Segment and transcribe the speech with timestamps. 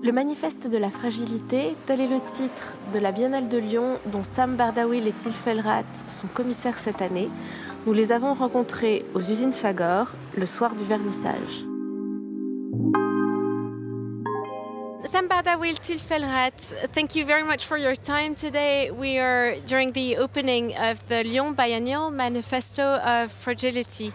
[0.00, 4.22] Le manifeste de la fragilité, tel est le titre de la Biennale de Lyon dont
[4.22, 7.28] Sam Bardawil et Til Felrat sont commissaires cette année.
[7.84, 11.64] Nous les avons rencontrés aux usines Fagor le soir du vernissage.
[15.04, 16.52] Sam Bardawil, Til Felrat,
[16.94, 18.92] thank you very much for your time today.
[18.92, 24.12] We are during the opening of the Lyon Biennial Manifesto of Fragility.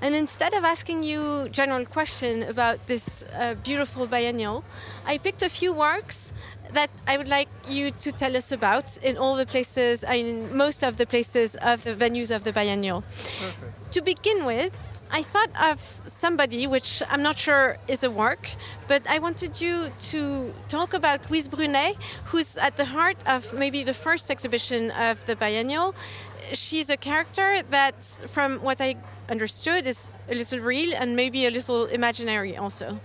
[0.00, 4.64] And instead of asking you general question about this uh, beautiful biennial,
[5.04, 6.32] I picked a few works
[6.72, 10.84] that I would like you to tell us about in all the places, in most
[10.84, 13.02] of the places of the venues of the biennial.
[13.02, 13.92] Perfect.
[13.92, 14.72] To begin with,
[15.10, 18.50] I thought of somebody which I'm not sure is a work,
[18.86, 21.96] but I wanted you to talk about Louise Brunet,
[22.26, 25.94] who's at the heart of maybe the first exhibition of the biennial.
[26.52, 28.96] She's a character that, from what I
[29.28, 32.98] understood, is a little real and maybe a little imaginary also.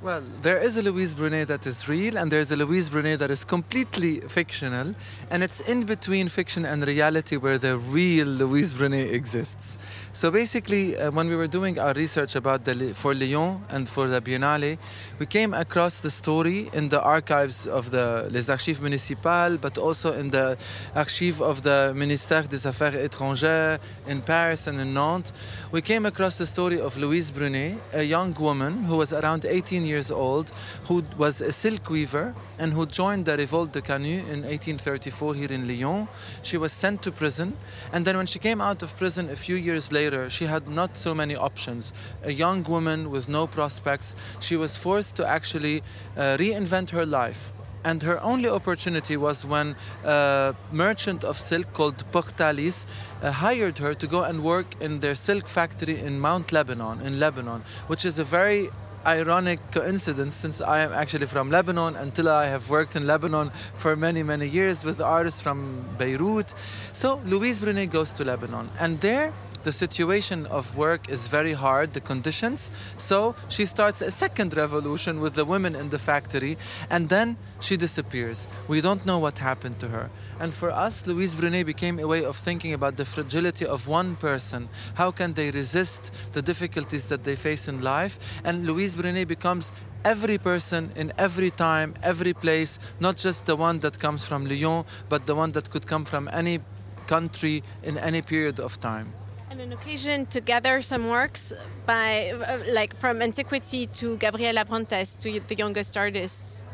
[0.00, 3.32] Well, there is a Louise Brunet that is real, and there's a Louise Brunet that
[3.32, 4.94] is completely fictional,
[5.28, 9.76] and it's in between fiction and reality where the real Louise Brunet exists.
[10.18, 14.08] So basically, uh, when we were doing our research about the for Lyon and for
[14.08, 14.76] the Biennale,
[15.20, 20.14] we came across the story in the archives of the Les Archives Municipales, but also
[20.14, 20.58] in the
[20.96, 25.32] archives of the Ministère des Affaires étrangères in Paris and in Nantes.
[25.70, 29.84] We came across the story of Louise Brunet, a young woman who was around 18
[29.84, 30.50] years old,
[30.88, 35.52] who was a silk weaver and who joined the Revolte de Canuts in 1834 here
[35.52, 36.08] in Lyon.
[36.42, 37.56] She was sent to prison,
[37.92, 40.96] and then when she came out of prison a few years later, she had not
[40.96, 41.92] so many options.
[42.22, 45.82] A young woman with no prospects, she was forced to actually
[46.16, 47.52] uh, reinvent her life
[47.84, 52.84] and her only opportunity was when a merchant of silk called Portalis
[53.22, 57.20] uh, hired her to go and work in their silk factory in Mount Lebanon, in
[57.20, 58.70] Lebanon, which is a very
[59.06, 63.96] ironic coincidence since I am actually from Lebanon until I have worked in Lebanon for
[63.96, 66.52] many, many years with artists from Beirut.
[66.92, 69.32] So Louise Brunet goes to Lebanon and there
[69.68, 72.70] the situation of work is very hard, the conditions.
[72.96, 76.56] So she starts a second revolution with the women in the factory,
[76.88, 78.46] and then she disappears.
[78.66, 80.08] We don't know what happened to her.
[80.40, 84.16] And for us, Louise Brunet became a way of thinking about the fragility of one
[84.16, 84.70] person.
[84.94, 88.14] How can they resist the difficulties that they face in life?
[88.44, 89.70] And Louise Brunet becomes
[90.02, 94.86] every person in every time, every place, not just the one that comes from Lyon,
[95.10, 96.60] but the one that could come from any
[97.06, 99.12] country in any period of time.
[99.58, 101.52] And an occasion to gather some works
[101.84, 106.64] by, uh, like, from antiquity to Gabriel Abrantes, to the youngest artists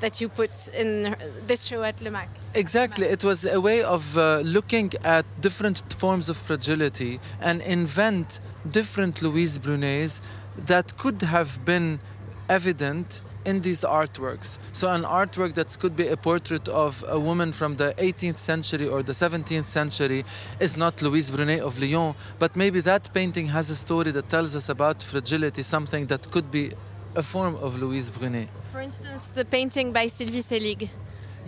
[0.00, 1.14] that you put in
[1.46, 2.30] this show at Le Mac.
[2.54, 3.06] Exactly.
[3.06, 9.20] It was a way of uh, looking at different forms of fragility and invent different
[9.20, 10.22] Louise Brunets
[10.56, 12.00] that could have been
[12.48, 14.58] evident in these artworks.
[14.72, 18.88] So, an artwork that could be a portrait of a woman from the 18th century
[18.88, 20.24] or the 17th century
[20.60, 24.54] is not Louise Brunet of Lyon, but maybe that painting has a story that tells
[24.56, 26.72] us about fragility, something that could be
[27.14, 28.48] a form of Louise Brunet.
[28.72, 30.88] For instance, the painting by Sylvie Selig.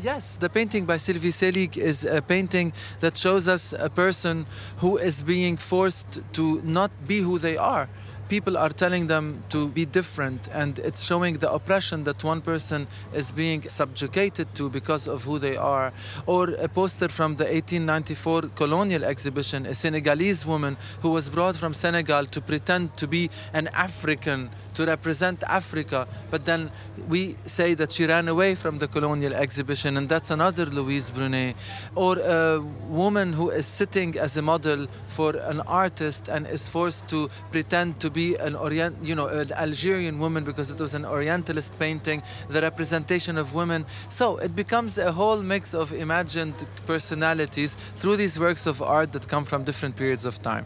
[0.03, 4.45] Yes, the painting by Sylvie Selig is a painting that shows us a person
[4.79, 7.89] who is being forced to not be who they are
[8.29, 12.87] people are telling them to be different and it's showing the oppression that one person
[13.15, 15.93] is being subjugated to because of who they are
[16.27, 21.73] or a poster from the 1894 colonial exhibition a senegalese woman who was brought from
[21.73, 26.71] senegal to pretend to be an african to represent Africa, but then
[27.09, 31.55] we say that she ran away from the colonial exhibition, and that's another Louise Brunet.
[31.95, 37.09] Or a woman who is sitting as a model for an artist and is forced
[37.11, 41.05] to pretend to be an Orient, you know, an Algerian woman because it was an
[41.05, 43.85] Orientalist painting, the representation of women.
[44.09, 46.55] So it becomes a whole mix of imagined
[46.87, 50.65] personalities through these works of art that come from different periods of time.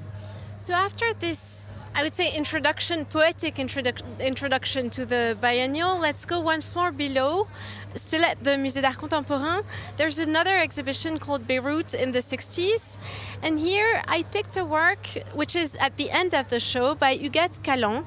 [0.58, 5.98] So after this I would say introduction, poetic introdu- introduction to the biennial.
[5.98, 7.48] Let's go one floor below.
[7.96, 9.62] Still at the Musée d'Art Contemporain,
[9.96, 12.98] there's another exhibition called Beirut in the 60s.
[13.42, 17.16] And here I picked a work which is at the end of the show by
[17.16, 18.04] Huguette Caland,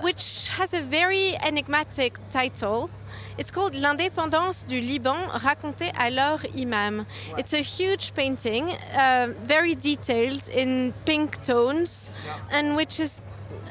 [0.00, 2.90] which has a very enigmatic title.
[3.38, 7.06] It's called L'indépendance du Liban racontée à leur imam.
[7.38, 12.10] It's a huge painting, uh, very detailed in pink tones,
[12.50, 13.22] and which is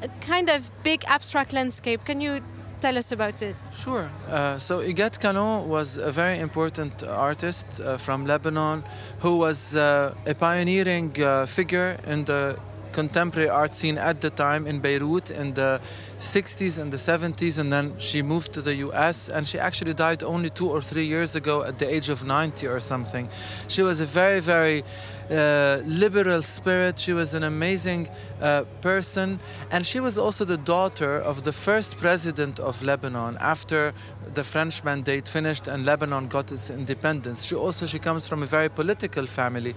[0.02, 2.06] a kind of big abstract landscape.
[2.06, 2.40] Can you
[2.80, 3.56] tell us about it?
[3.69, 4.10] Sure.
[4.30, 8.84] Uh, so Huguette Caland was a very important artist uh, from Lebanon
[9.20, 12.58] who was uh, a pioneering uh, figure in the
[12.94, 15.80] contemporary art scene at the time in Beirut in the
[16.19, 20.24] 60s and the 70s, and then she moved to the US, and she actually died
[20.24, 23.30] only two or three years ago at the age of 90 or something.
[23.68, 24.84] She was a very, very
[25.29, 27.00] uh, liberal spirit.
[27.00, 28.09] She was an amazing
[28.41, 29.39] uh, person,
[29.71, 33.94] and she was also the daughter of the first president of Lebanon after
[34.33, 37.44] the French mandate finished and Lebanon got its independence.
[37.44, 39.75] She also she comes from a very political family.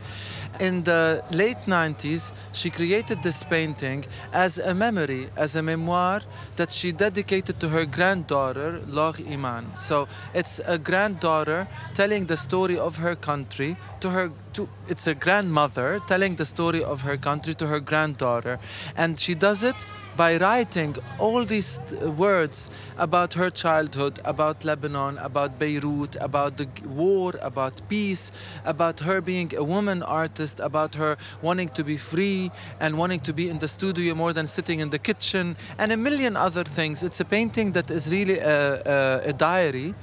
[0.59, 6.21] In the late 90s, she created this painting as a memory, as a memoir
[6.57, 9.67] that she dedicated to her granddaughter, Lor Iman.
[9.79, 15.15] So it's a granddaughter telling the story of her country to her to it's a
[15.15, 18.59] grandmother telling the story of her country to her granddaughter.
[18.97, 19.77] And she does it
[20.17, 26.69] by writing all these uh, words about her childhood about lebanon about beirut about the
[26.87, 28.33] war about peace
[28.65, 32.51] about her being a woman artist about her wanting to be free
[32.81, 35.97] and wanting to be in the studio more than sitting in the kitchen and a
[35.97, 37.03] million other things.
[37.03, 39.95] It's a painting that is really a, a, a diary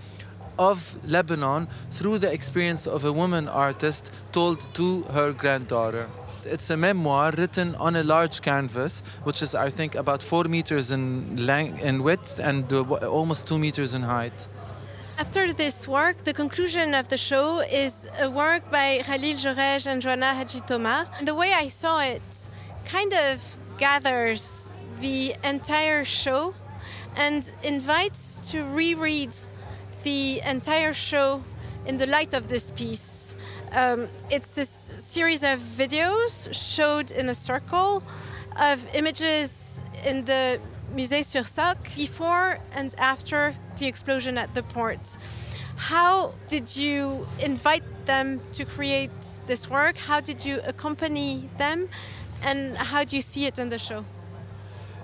[0.60, 6.08] of Lebanon through the experience of a woman artist told to her granddaughter.
[6.46, 10.92] It's a memoir written on a large canvas, which is, I think, about four meters
[10.92, 14.48] in length, in width, and uh, almost two meters in height.
[15.18, 20.02] After this work, the conclusion of the show is a work by Khalil Joreige and
[20.02, 21.26] Joana Hadjithomas.
[21.26, 22.50] The way I saw it
[22.86, 24.70] kind of gathers
[25.02, 26.54] the entire show
[27.16, 29.36] and invites to reread
[30.04, 31.44] the entire show
[31.86, 33.36] in the light of this piece.
[33.72, 38.04] Um, it's a series of videos showed in a circle
[38.60, 40.60] of images in the
[40.96, 45.18] Musée Sursock before and after the explosion at the port.
[45.76, 49.12] How did you invite them to create
[49.46, 49.98] this work?
[49.98, 51.90] How did you accompany them?
[52.42, 54.06] And how do you see it in the show?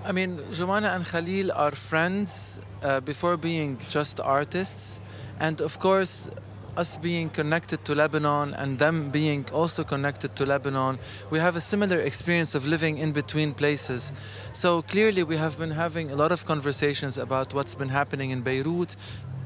[0.06, 5.00] I mean, Joanna and Khalil are friends uh, before being just artists.
[5.40, 6.28] And of course,
[6.76, 10.98] us being connected to Lebanon and them being also connected to Lebanon,
[11.30, 14.12] we have a similar experience of living in between places.
[14.52, 18.42] So clearly, we have been having a lot of conversations about what's been happening in
[18.42, 18.96] Beirut.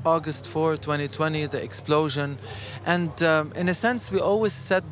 [0.04, 2.38] August 4, 2020, the explosion.
[2.86, 4.84] And um, in a sense, we always said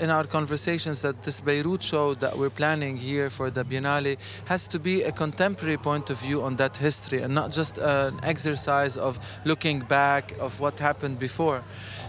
[0.00, 4.16] in our conversations that this Beirut show that we're planning here for the Biennale
[4.46, 8.18] has to be a contemporary point of view on that history and not just an
[8.22, 11.62] exercise of looking back of what happened before.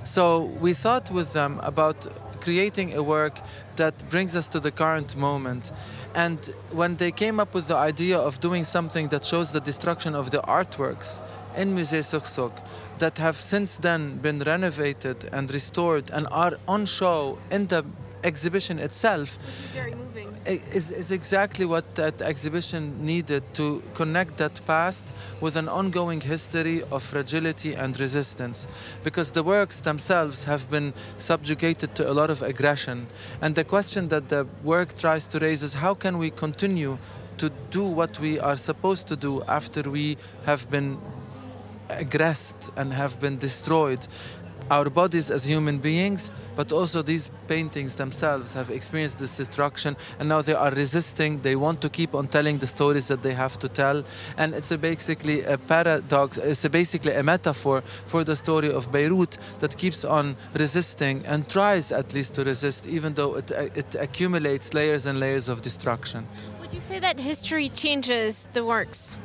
[0.03, 2.07] So we thought with them about
[2.39, 3.39] creating a work
[3.75, 5.71] that brings us to the current moment.
[6.15, 6.39] And
[6.71, 10.31] when they came up with the idea of doing something that shows the destruction of
[10.31, 11.21] the artworks
[11.57, 12.51] in Musée Sursock
[13.00, 17.83] that have since then been renovated and restored and are on show in the
[18.24, 19.38] exhibition itself.
[20.45, 26.81] Is, is exactly what that exhibition needed to connect that past with an ongoing history
[26.92, 28.68] of fragility and resistance.
[29.03, 33.06] Because the works themselves have been subjugated to a lot of aggression.
[33.39, 36.98] And the question that the work tries to raise is how can we continue
[37.38, 40.98] to do what we are supposed to do after we have been
[41.99, 44.07] aggressed and have been destroyed
[44.71, 50.29] our bodies as human beings, but also these paintings themselves have experienced this destruction and
[50.29, 51.41] now they are resisting.
[51.41, 54.03] They want to keep on telling the stories that they have to tell.
[54.38, 58.91] And it's a basically a paradox, it's a basically a metaphor for the story of
[58.91, 63.67] Beirut that keeps on resisting and tries at least to resist, even though it, uh,
[63.75, 66.25] it accumulates layers and layers of destruction.
[66.62, 69.17] Would you say that history changes the works?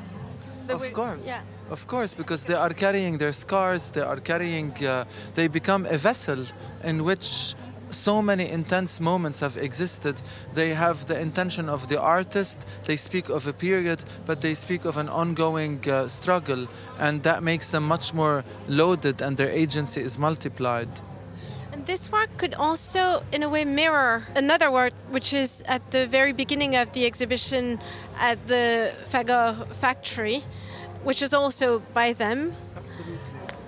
[0.66, 1.25] The of course.
[1.25, 1.42] Yeah.
[1.68, 5.04] Of course, because they are carrying their scars, they are carrying, uh,
[5.35, 6.46] they become a vessel
[6.85, 7.56] in which
[7.90, 10.20] so many intense moments have existed.
[10.54, 14.85] They have the intention of the artist, they speak of a period, but they speak
[14.85, 16.68] of an ongoing uh, struggle,
[16.99, 20.88] and that makes them much more loaded and their agency is multiplied.
[21.73, 26.06] And this work could also, in a way, mirror another work which is at the
[26.06, 27.80] very beginning of the exhibition
[28.18, 30.44] at the Fagor factory
[31.06, 32.52] which is also by them.
[32.76, 33.18] Absolutely.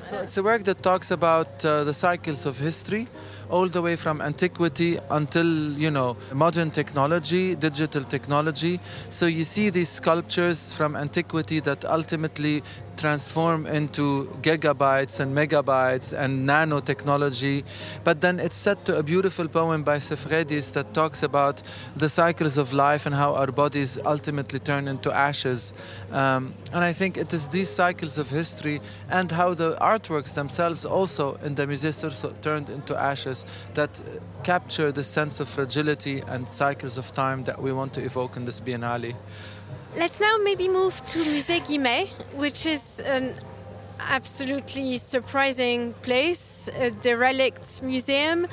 [0.02, 3.06] So it's a work that talks about uh, the cycles of history,
[3.50, 8.80] all the way from antiquity until you know modern technology, digital technology.
[9.10, 12.62] So you see these sculptures from antiquity that ultimately
[12.98, 17.64] transform into gigabytes and megabytes and nanotechnology.
[18.04, 21.62] But then it's set to a beautiful poem by Sefredis that talks about
[21.96, 25.72] the cycles of life and how our bodies ultimately turn into ashes.
[26.10, 30.84] Um, and I think it is these cycles of history and how the artworks themselves
[30.84, 34.00] also in the Musée turned into ashes canvas that
[34.44, 38.44] capture the sense of fragility and cycles of time that we want to evoke in
[38.44, 39.14] this biennale.
[39.96, 43.34] Let's now maybe move to Musée Guimet, which is an
[44.00, 48.46] absolutely surprising place, a derelict museum.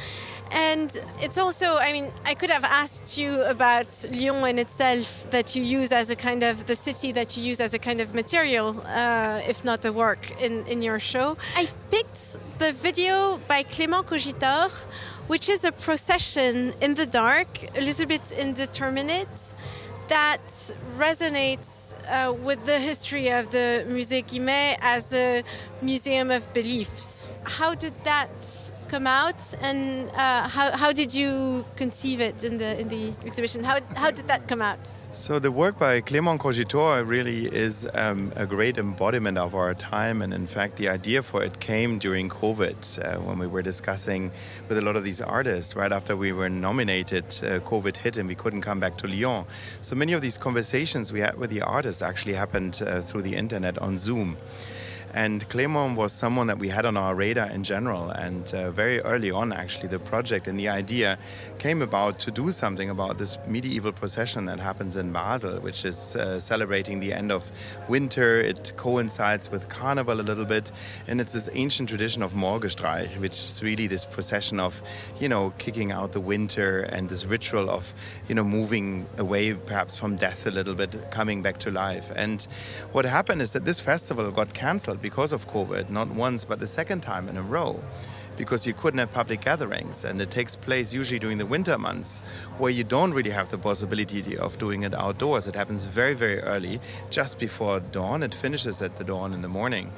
[0.52, 5.56] And it's also, I mean, I could have asked you about Lyon in itself, that
[5.56, 8.14] you use as a kind of the city that you use as a kind of
[8.14, 11.36] material, uh, if not a work in, in your show.
[11.56, 14.72] I picked the video by Clément Cogitore,
[15.28, 19.56] which is a procession in the dark, a little bit indeterminate
[20.08, 20.48] that
[20.98, 25.44] resonates uh, with the history of the Musée Guimet as a
[25.82, 27.34] museum of beliefs.
[27.44, 32.80] How did that come out, and uh, how, how did you conceive it in the
[32.80, 33.64] in the exhibition?
[33.64, 34.80] How, how did that come out?
[35.12, 40.22] So the work by Clément Cogitore really is um, a great embodiment of our time,
[40.22, 44.32] and in fact, the idea for it came during COVID uh, when we were discussing
[44.68, 45.76] with a lot of these artists.
[45.76, 49.46] Right after we were nominated, uh, COVID hit, and we couldn't come back to Lyon.
[49.82, 53.36] So many of these conversations we had with the artists actually happened uh, through the
[53.36, 54.38] internet on Zoom.
[55.16, 58.10] And Clément was someone that we had on our radar in general.
[58.10, 61.18] And uh, very early on, actually, the project and the idea
[61.58, 66.18] came about to do something about this medieval procession that happens in Basel, which is
[66.18, 67.50] uh, celebrating the end of
[67.88, 68.42] winter.
[68.42, 70.70] It coincides with Carnival a little bit.
[71.08, 74.82] And it's this ancient tradition of Morgenstreich, which is really this procession of,
[75.22, 77.94] you know, kicking out the winter and this ritual of,
[78.28, 82.12] you know, moving away perhaps from death a little bit, coming back to life.
[82.18, 82.46] And
[82.92, 86.66] what happened is that this festival got cancelled because of COVID, not once, but the
[86.66, 87.80] second time in a row
[88.38, 92.18] because you couldn't have public gatherings and it takes place usually during the winter months
[92.58, 95.48] where you don't really have the possibility of doing it outdoors.
[95.48, 96.80] It happens very very early
[97.12, 98.24] just before dawn.
[98.24, 99.92] It finishes at the dawn in the morning.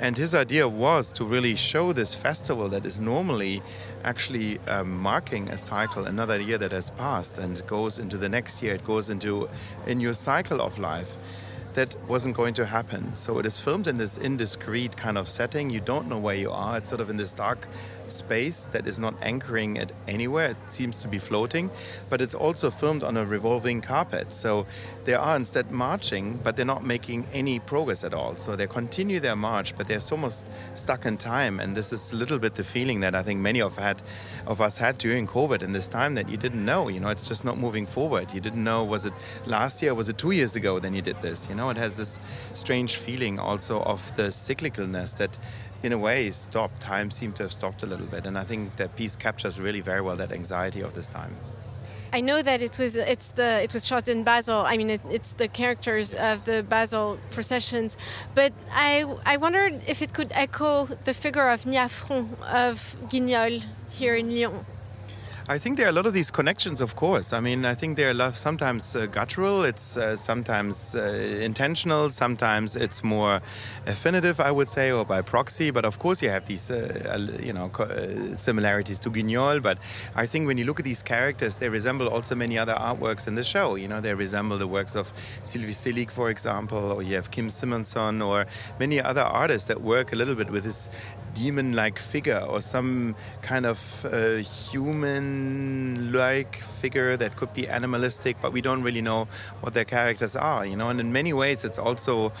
[0.00, 3.62] And his idea was to really show this festival that is normally
[4.02, 8.60] actually um, marking a cycle another year that has passed and goes into the next
[8.62, 8.74] year.
[8.74, 9.48] It goes into
[9.86, 11.16] a new cycle of life
[11.78, 13.14] that wasn't going to happen.
[13.14, 15.70] So it is filmed in this indiscreet kind of setting.
[15.70, 16.76] You don't know where you are.
[16.76, 17.68] It's sort of in this dark
[18.08, 20.50] space that is not anchoring it anywhere.
[20.50, 21.70] It seems to be floating,
[22.08, 24.32] but it's also filmed on a revolving carpet.
[24.32, 24.66] So
[25.04, 28.36] they are instead marching, but they're not making any progress at all.
[28.36, 31.60] So they continue their march, but they're almost stuck in time.
[31.60, 34.02] And this is a little bit the feeling that I think many of had
[34.46, 36.88] of us had during COVID in this time that you didn't know.
[36.88, 38.32] You know, it's just not moving forward.
[38.32, 39.12] You didn't know was it
[39.46, 40.78] last year, was it two years ago?
[40.78, 41.48] Then you did this.
[41.48, 42.18] You know, it has this
[42.54, 45.38] strange feeling also of the cyclicalness that
[45.82, 46.80] in a way stopped.
[46.80, 49.80] Time seemed to have stopped a little bit, and I think that piece captures really
[49.80, 51.36] very well that anxiety of this time.
[52.12, 54.64] I know that it was it's the it was shot in Basel.
[54.64, 57.96] I mean, it, it's the characters of the Basel processions,
[58.34, 64.16] but I I wondered if it could echo the figure of Gnafron of Guignol here
[64.16, 64.64] in Lyon.
[65.50, 67.32] I think there are a lot of these connections, of course.
[67.32, 73.02] I mean, I think they're sometimes uh, guttural, it's uh, sometimes uh, intentional, sometimes it's
[73.02, 73.40] more
[73.86, 75.70] affinitive, I would say, or by proxy.
[75.70, 79.60] But of course, you have these, uh, you know, uh, similarities to Guignol.
[79.62, 79.78] But
[80.14, 83.34] I think when you look at these characters, they resemble also many other artworks in
[83.34, 83.76] the show.
[83.76, 85.14] You know, they resemble the works of
[85.44, 88.44] Sylvie Selig, for example, or you have Kim Simonsson, or
[88.78, 90.90] many other artists that work a little bit with this
[91.34, 98.36] demon like figure or some kind of uh, human like figure that could be animalistic,
[98.40, 99.28] but we don't really know
[99.60, 100.88] what their characters are, you know.
[100.88, 102.32] And in many ways, it's also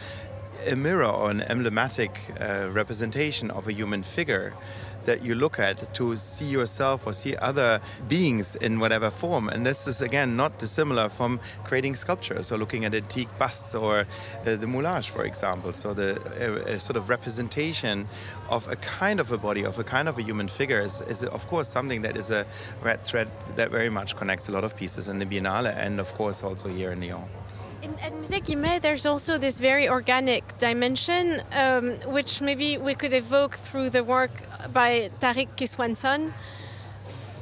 [0.66, 4.52] a mirror or an emblematic uh, representation of a human figure
[5.04, 9.48] that you look at to see yourself or see other beings in whatever form.
[9.48, 14.00] And this is again not dissimilar from creating sculptures or looking at antique busts or
[14.00, 14.04] uh,
[14.42, 15.72] the moulage, for example.
[15.72, 18.08] So the uh, sort of representation
[18.48, 21.24] of a kind of a body, of a kind of a human figure, is, is
[21.24, 22.46] of course something that is a
[22.82, 26.12] red thread that very much connects a lot of pieces in the Biennale and of
[26.14, 27.24] course also here in Lyon.
[27.82, 33.12] In, at Musée Guimet, there's also this very organic dimension, um, which maybe we could
[33.12, 34.30] evoke through the work
[34.72, 36.32] by Tarik Kiswanson,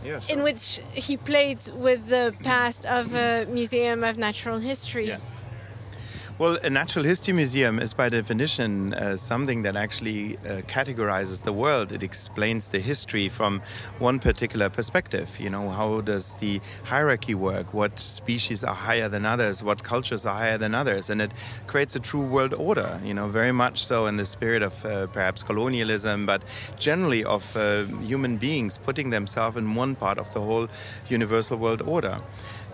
[0.05, 0.37] yeah, sure.
[0.37, 5.09] in which he played with the past of a museum of natural history.
[5.09, 5.37] Yes.
[6.39, 11.53] Well, a natural history museum is by definition uh, something that actually uh, categorizes the
[11.55, 11.93] world.
[11.93, 13.63] It explains the history from
[14.01, 15.41] one particular perspective.
[15.41, 17.73] You know, how does the hierarchy work?
[17.73, 19.65] What species are higher than others?
[19.65, 21.09] What cultures are higher than others?
[21.09, 21.33] And it
[21.67, 25.07] creates a true world order, you know, very much so in the spirit of uh,
[25.07, 26.43] perhaps colonialism, but
[26.79, 30.69] generally of uh, human beings putting themselves in one part of the whole
[31.09, 32.21] universal world order.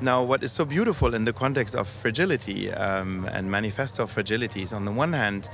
[0.02, 4.62] Now, what is so beautiful in the context of fragility um, and manifesto of fragility
[4.62, 5.48] is, on the one hand,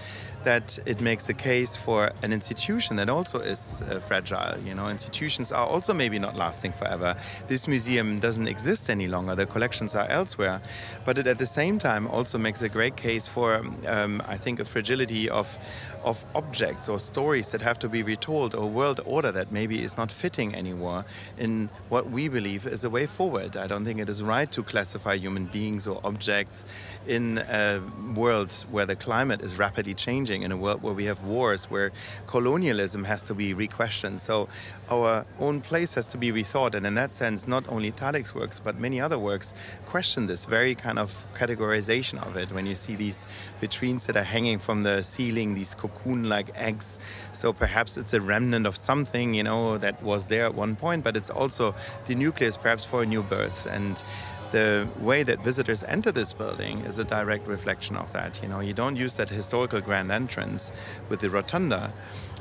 [0.49, 4.57] that it makes a case for an institution that also is uh, fragile.
[4.65, 7.15] You know, institutions are also maybe not lasting forever.
[7.49, 9.35] This museum doesn't exist any longer.
[9.35, 10.63] The collections are elsewhere,
[11.05, 14.59] but it at the same time also makes a great case for, um, I think,
[14.61, 15.59] a fragility of
[16.05, 19.97] of objects or stories that have to be retold, or world order that maybe is
[19.97, 21.05] not fitting anymore
[21.39, 23.57] in what we believe is a way forward.
[23.57, 26.65] I don't think it is right to classify human beings or objects
[27.07, 27.81] in a
[28.15, 31.93] world where the climate is rapidly changing, in a world where we have wars, where
[32.27, 34.21] colonialism has to be re-questioned.
[34.21, 34.49] So
[34.91, 36.75] our own place has to be rethought.
[36.75, 39.55] And in that sense, not only Talik's works, but many other works
[39.87, 42.53] question this very kind of categorization of it.
[42.53, 43.27] When you see these
[43.61, 46.99] vitrines that are hanging from the ceiling, these cocoon-like eggs.
[47.33, 51.05] So perhaps it's a remnant of something, you know, that was there at one point,
[51.05, 51.75] but it's also
[52.07, 53.67] the nucleus perhaps for a new birth.
[53.67, 54.03] And
[54.51, 58.43] the way that visitors enter this building is a direct reflection of that.
[58.43, 60.73] You know, you don't use that historical grand entrance
[61.09, 61.93] with the rotunda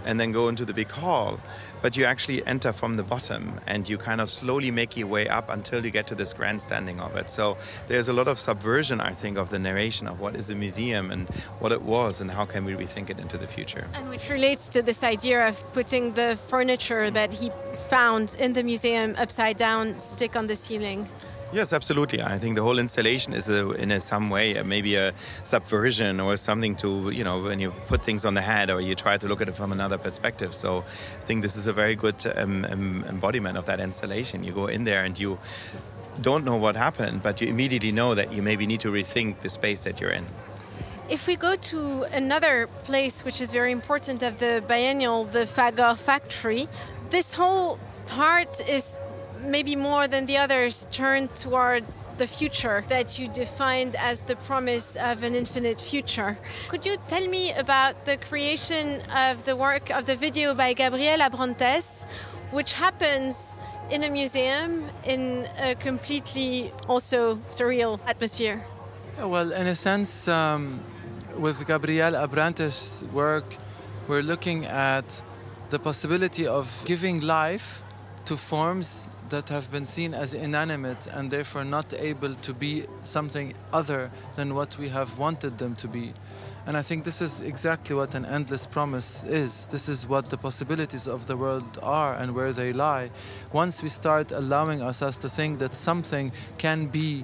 [0.06, 1.40] and then go into the big hall,
[1.82, 5.28] but you actually enter from the bottom and you kind of slowly make your way
[5.28, 7.30] up until you get to this grandstanding of it.
[7.30, 10.56] So there's a lot of subversion, I think, of the narration of what is a
[10.56, 11.28] museum and
[11.60, 13.88] what it was and how can we rethink it into the future.
[13.94, 17.52] And which relates to this idea of putting the furniture that he
[17.90, 21.10] found in the museum upside down, stick on the ceiling.
[21.54, 22.22] Yes, absolutely.
[22.22, 25.14] I think the whole installation is, a, in a, some way, a, maybe a
[25.46, 28.96] subversion or something to, you know, when you put things on the head or you
[28.96, 30.54] try to look at it from another perspective.
[30.54, 34.44] So I think this is a very good um, um, embodiment of that installation.
[34.44, 35.40] You go in there and you
[36.20, 39.50] don't know what happened, but you immediately know that you maybe need to rethink the
[39.50, 40.26] space that you're in.
[41.10, 45.98] If we go to another place which is very important of the biennial, the Fagor
[45.98, 46.68] factory,
[47.10, 49.00] this whole part is
[49.42, 54.96] maybe more than the others turned towards the future that you defined as the promise
[54.98, 56.38] of an infinite future.
[56.68, 61.20] Could you tell me about the creation of the work of the video by Gabriel
[61.20, 62.06] Abrantes,
[62.52, 63.56] which happens
[63.90, 68.66] in a museum in a completely also surreal atmosphere?
[69.18, 70.80] Yeah, well, in a sense, um,
[71.38, 73.46] with Gabriel Abrantes' work,
[74.08, 75.22] we're looking at
[75.70, 77.84] the possibility of giving life
[78.28, 83.54] to forms that have been seen as inanimate and therefore not able to be something
[83.72, 86.14] other than what we have wanted them to be.
[86.66, 89.66] And I think this is exactly what an endless promise is.
[89.68, 93.12] This is what the possibilities of the world are and where they lie.
[93.54, 97.24] Once we start allowing ourselves to think that something can be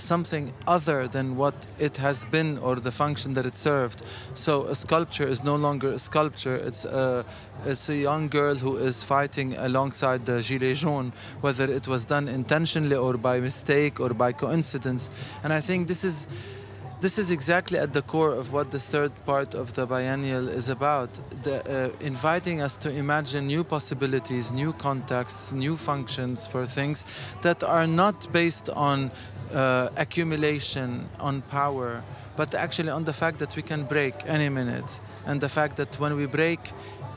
[0.00, 4.02] something other than what it has been or the function that it served.
[4.34, 6.56] So a sculpture is no longer a sculpture.
[6.56, 7.24] It's a
[7.66, 12.26] it's a young girl who is fighting alongside the Gilets jaunes, whether it was done
[12.28, 15.10] intentionally or by mistake or by coincidence.
[15.44, 16.26] And I think this is
[17.00, 20.68] this is exactly at the core of what this third part of the biennial is
[20.68, 21.08] about
[21.42, 27.06] the, uh, inviting us to imagine new possibilities new contexts new functions for things
[27.40, 29.10] that are not based on
[29.52, 32.02] uh, accumulation on power
[32.36, 35.98] but actually on the fact that we can break any minute and the fact that
[36.00, 36.60] when we break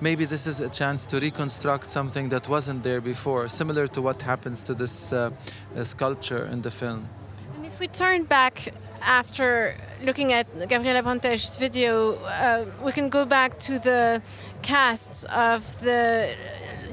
[0.01, 4.21] maybe this is a chance to reconstruct something that wasn't there before similar to what
[4.21, 5.29] happens to this uh,
[5.77, 7.07] uh sculpture in the film.
[7.55, 13.25] And if we turn back after looking at Gabriel Abrantes' video, uh, we can go
[13.25, 14.21] back to the
[14.61, 16.29] casts of the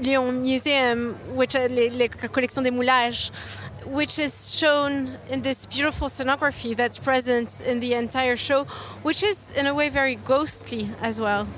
[0.00, 3.31] Lyon Museum, which are les, les collections des moulages,
[3.90, 8.64] which is shown in this beautiful scenography that's present in the entire show,
[9.03, 11.48] which is in a way very ghostly as well,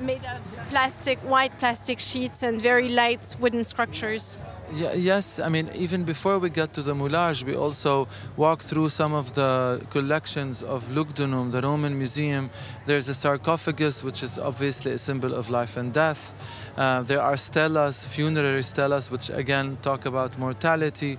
[0.00, 4.38] made of plastic, white plastic sheets and very light wooden structures.
[4.72, 8.88] Yeah, yes, I mean, even before we got to the Moulage, we also walked through
[8.90, 12.50] some of the collections of Lugdunum, the Roman museum.
[12.86, 16.34] There's a sarcophagus, which is obviously a symbol of life and death.
[16.80, 21.18] Uh, there are stelas, funerary stelas, which again talk about mortality.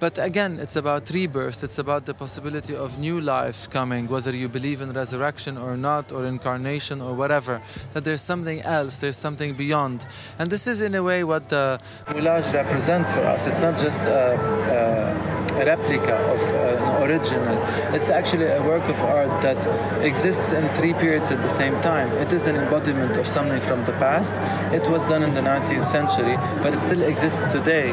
[0.00, 1.62] But again, it's about rebirth.
[1.62, 6.12] It's about the possibility of new life coming, whether you believe in resurrection or not,
[6.12, 7.60] or incarnation or whatever.
[7.92, 10.06] That there's something else, there's something beyond.
[10.38, 13.46] And this is, in a way, what the moulage represent for us.
[13.46, 14.40] It's not just a,
[14.72, 17.56] a, a replica of uh, an original.
[17.94, 19.58] It's actually a work of art that
[20.02, 22.10] exists in three periods at the same time.
[22.12, 24.32] It is an embodiment of something from the past.
[24.72, 27.90] It was done in the 19th century, but it still exists today.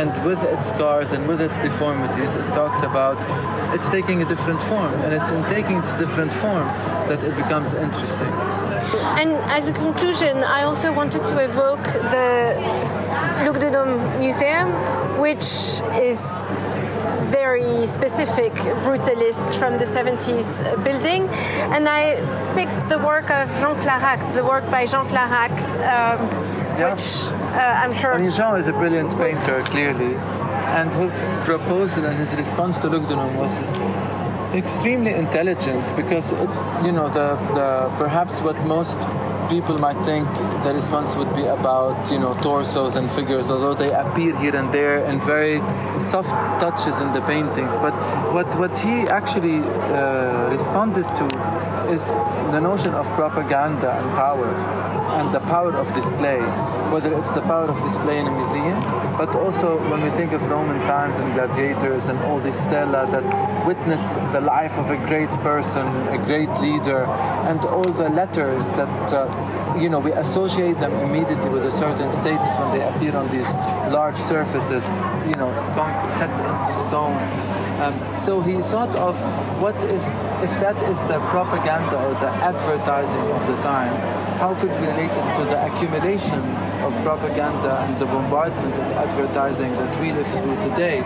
[0.00, 3.18] And with its scars and with its deformities, it talks about
[3.74, 6.66] it's taking a different form, and it's in taking its different form
[7.08, 8.32] that it becomes interesting.
[9.20, 12.54] And as a conclusion, I also wanted to evoke the
[13.44, 14.68] Lugdunum Museum,
[15.18, 16.46] which is
[17.32, 18.52] very specific
[18.84, 20.48] brutalist from the 70s
[20.84, 21.22] building.
[21.74, 22.02] And I
[22.54, 25.54] picked the work of Jean Claracq, the work by Jean Claracq,
[25.92, 26.18] um,
[26.78, 26.90] Yeah.
[26.90, 28.12] which uh, I'm sure.
[28.14, 30.14] I mean, Jean is a brilliant painter, clearly,
[30.78, 31.14] and his
[31.44, 33.54] proposal and his response to Lugdunum was
[34.54, 36.50] extremely intelligent because, it,
[36.86, 37.68] you know, the, the
[37.98, 38.98] perhaps what most
[39.48, 40.26] people might think
[40.64, 44.72] the response would be about, you know, torsos and figures, although they appear here and
[44.72, 45.58] there and very
[46.00, 47.74] soft touches in the paintings.
[47.76, 47.94] But
[48.32, 51.26] what what he actually uh, responded to
[51.92, 52.06] is
[52.56, 54.48] the notion of propaganda and power
[55.18, 56.40] and the power of display,
[56.90, 58.80] whether it's the power of display in a museum,
[59.18, 63.26] but also when we think of Roman times and gladiators and all these stella that
[63.66, 67.04] witness the life of a great person, a great leader,
[67.50, 72.10] and all the letters that, uh, you know, we associate them immediately with a certain
[72.10, 73.50] status when they appear on these
[73.92, 74.84] large surfaces,
[75.28, 75.52] you know,
[76.18, 77.61] set into stone.
[77.80, 79.16] Um, so he thought of
[79.62, 80.02] what is,
[80.42, 83.94] if that is the propaganda or the advertising of the time,
[84.38, 86.40] how could we relate it to the accumulation
[86.82, 90.98] of propaganda and the bombardment of advertising that we live through today?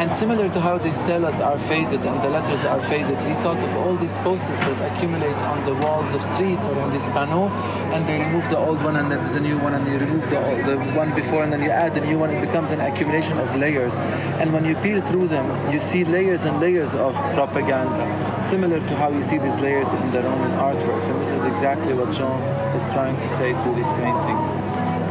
[0.00, 3.58] And similar to how these stelas are faded and the letters are faded, he thought
[3.58, 7.48] of all these posters that accumulate on the walls of streets or on this panel,
[7.92, 10.24] and they remove the old one and then there's a new one, and you remove
[10.30, 12.30] the, the one before and then you add the new one.
[12.30, 13.94] It becomes an accumulation of layers.
[14.40, 18.96] And when you peel through them, you see layers and layers of propaganda, similar to
[18.96, 21.08] how you see these layers in the Roman artworks.
[21.10, 22.40] And this is exactly what Jean
[22.74, 24.61] is trying to say through these paintings.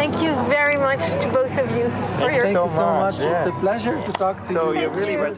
[0.02, 1.86] Thank you very much to both of you
[2.18, 3.16] for your Thank you so much, much.
[3.18, 3.46] It's yes.
[3.46, 4.82] a pleasure to talk to So you.
[4.82, 5.36] you're really you.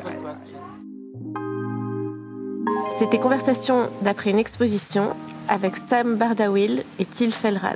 [2.98, 5.18] C'était Conversation d'après une exposition
[5.50, 7.76] avec Sam Bardawil et Till Felrat.